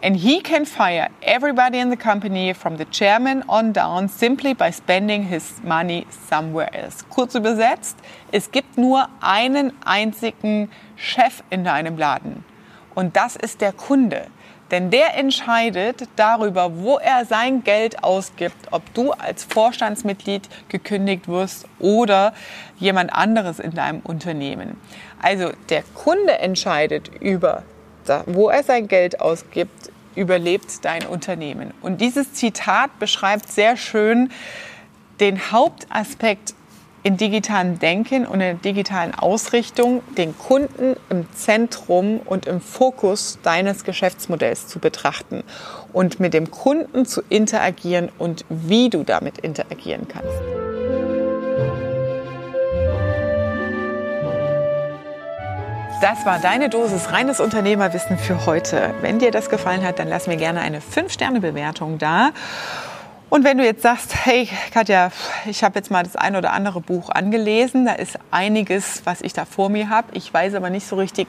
And 0.00 0.16
he 0.16 0.40
can 0.40 0.64
fire 0.64 1.08
everybody 1.22 1.78
in 1.78 1.90
the 1.90 1.96
company 1.96 2.54
from 2.54 2.76
the 2.76 2.84
chairman 2.84 3.42
on 3.48 3.72
down 3.72 4.08
simply 4.08 4.54
by 4.54 4.70
spending 4.70 5.24
his 5.24 5.60
money 5.64 6.06
somewhere 6.28 6.72
else. 6.72 7.04
Kurz 7.10 7.34
übersetzt, 7.34 7.96
es 8.30 8.50
gibt 8.52 8.78
nur 8.78 9.08
einen 9.20 9.72
einzigen 9.84 10.70
Chef 10.96 11.42
in 11.50 11.64
deinem 11.64 11.98
Laden. 11.98 12.44
Und 12.94 13.16
das 13.16 13.34
ist 13.34 13.60
der 13.60 13.72
Kunde. 13.72 14.26
Denn 14.70 14.90
der 14.90 15.16
entscheidet 15.16 16.08
darüber, 16.16 16.76
wo 16.76 16.98
er 16.98 17.24
sein 17.24 17.64
Geld 17.64 18.04
ausgibt, 18.04 18.68
ob 18.70 18.82
du 18.94 19.12
als 19.12 19.44
Vorstandsmitglied 19.44 20.48
gekündigt 20.68 21.26
wirst 21.26 21.66
oder 21.78 22.34
jemand 22.76 23.12
anderes 23.12 23.58
in 23.58 23.72
deinem 23.72 24.00
Unternehmen. 24.00 24.76
Also 25.22 25.52
der 25.70 25.82
Kunde 25.94 26.38
entscheidet 26.38 27.08
über 27.20 27.62
wo 28.26 28.48
er 28.48 28.62
sein 28.62 28.88
Geld 28.88 29.20
ausgibt, 29.20 29.90
überlebt 30.14 30.84
dein 30.84 31.06
Unternehmen. 31.06 31.72
Und 31.80 32.00
dieses 32.00 32.32
Zitat 32.32 32.98
beschreibt 32.98 33.50
sehr 33.50 33.76
schön 33.76 34.30
den 35.20 35.52
Hauptaspekt 35.52 36.54
in 37.02 37.16
digitalen 37.16 37.78
Denken 37.78 38.26
und 38.26 38.34
in 38.34 38.40
der 38.40 38.54
digitalen 38.54 39.14
Ausrichtung, 39.14 40.02
den 40.16 40.36
Kunden 40.36 40.96
im 41.08 41.26
Zentrum 41.32 42.20
und 42.24 42.46
im 42.46 42.60
Fokus 42.60 43.38
deines 43.42 43.84
Geschäftsmodells 43.84 44.66
zu 44.66 44.78
betrachten 44.78 45.44
und 45.92 46.20
mit 46.20 46.34
dem 46.34 46.50
Kunden 46.50 47.06
zu 47.06 47.22
interagieren 47.28 48.10
und 48.18 48.44
wie 48.48 48.90
du 48.90 49.04
damit 49.04 49.38
interagieren 49.38 50.06
kannst. 50.08 50.67
Das 56.00 56.24
war 56.24 56.38
deine 56.38 56.68
Dosis 56.68 57.10
reines 57.10 57.40
Unternehmerwissen 57.40 58.18
für 58.18 58.46
heute. 58.46 58.94
Wenn 59.00 59.18
dir 59.18 59.32
das 59.32 59.50
gefallen 59.50 59.82
hat, 59.82 59.98
dann 59.98 60.06
lass 60.06 60.28
mir 60.28 60.36
gerne 60.36 60.60
eine 60.60 60.78
5-Sterne-Bewertung 60.78 61.98
da. 61.98 62.30
Und 63.30 63.42
wenn 63.44 63.58
du 63.58 63.64
jetzt 63.64 63.82
sagst, 63.82 64.14
hey 64.24 64.48
Katja, 64.72 65.10
ich 65.44 65.64
habe 65.64 65.74
jetzt 65.76 65.90
mal 65.90 66.04
das 66.04 66.14
ein 66.14 66.36
oder 66.36 66.52
andere 66.52 66.80
Buch 66.80 67.10
angelesen, 67.10 67.84
da 67.84 67.94
ist 67.94 68.16
einiges, 68.30 69.02
was 69.06 69.22
ich 69.22 69.32
da 69.32 69.44
vor 69.44 69.70
mir 69.70 69.90
habe, 69.90 70.06
ich 70.12 70.32
weiß 70.32 70.54
aber 70.54 70.70
nicht 70.70 70.86
so 70.86 70.94
richtig, 70.94 71.26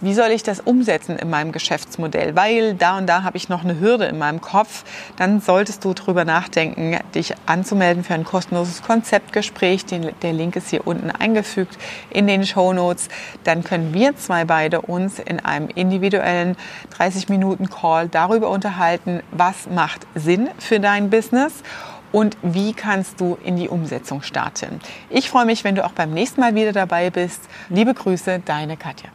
wie 0.00 0.14
soll 0.14 0.28
ich 0.28 0.42
das 0.42 0.60
umsetzen 0.60 1.16
in 1.16 1.28
meinem 1.28 1.52
Geschäftsmodell? 1.52 2.36
Weil 2.36 2.74
da 2.74 2.98
und 2.98 3.06
da 3.06 3.22
habe 3.24 3.36
ich 3.36 3.48
noch 3.48 3.64
eine 3.64 3.80
Hürde 3.80 4.04
in 4.04 4.18
meinem 4.18 4.40
Kopf. 4.40 4.84
Dann 5.16 5.40
solltest 5.40 5.84
du 5.84 5.92
darüber 5.92 6.24
nachdenken, 6.24 6.98
dich 7.14 7.34
anzumelden 7.46 8.04
für 8.04 8.14
ein 8.14 8.24
kostenloses 8.24 8.82
Konzeptgespräch. 8.82 9.84
der 9.86 10.32
Link 10.32 10.56
ist 10.56 10.70
hier 10.70 10.86
unten 10.86 11.10
eingefügt 11.10 11.78
in 12.10 12.26
den 12.26 12.46
Show 12.46 12.72
Notes. 12.72 13.08
Dann 13.44 13.64
können 13.64 13.92
wir 13.92 14.16
zwei 14.16 14.44
beide 14.44 14.82
uns 14.82 15.18
in 15.18 15.40
einem 15.40 15.68
individuellen 15.68 16.56
30 16.96 17.28
Minuten 17.28 17.68
Call 17.68 18.08
darüber 18.08 18.50
unterhalten, 18.50 19.22
was 19.32 19.68
macht 19.68 20.06
Sinn 20.14 20.48
für 20.58 20.80
dein 20.80 21.10
Business 21.10 21.62
und 22.12 22.36
wie 22.42 22.72
kannst 22.72 23.20
du 23.20 23.36
in 23.44 23.56
die 23.56 23.68
Umsetzung 23.68 24.22
starten. 24.22 24.80
Ich 25.10 25.28
freue 25.28 25.44
mich, 25.44 25.64
wenn 25.64 25.74
du 25.74 25.84
auch 25.84 25.92
beim 25.92 26.12
nächsten 26.12 26.40
Mal 26.40 26.54
wieder 26.54 26.72
dabei 26.72 27.10
bist. 27.10 27.40
Liebe 27.68 27.94
Grüße, 27.94 28.40
deine 28.44 28.76
Katja. 28.76 29.10